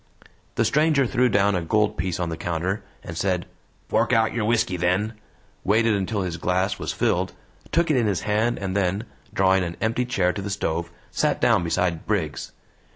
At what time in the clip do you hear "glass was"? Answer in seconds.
6.37-6.91